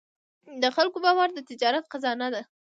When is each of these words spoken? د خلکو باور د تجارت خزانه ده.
د 0.61 0.63
خلکو 0.75 0.97
باور 1.05 1.29
د 1.33 1.39
تجارت 1.49 1.85
خزانه 1.91 2.27
ده. 2.33 2.41